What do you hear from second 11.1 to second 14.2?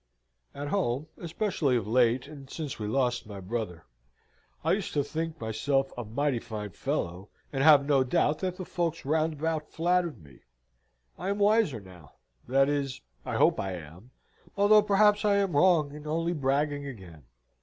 I am wiser now, that is, I hope I am,